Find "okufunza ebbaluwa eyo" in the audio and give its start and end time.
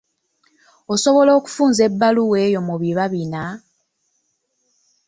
1.39-2.59